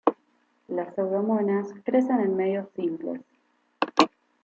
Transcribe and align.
Las 0.67 0.93
"Pseudomonas" 0.95 1.67
crecen 1.85 2.21
en 2.21 2.35
medios 2.35 2.67
simples. 2.75 3.21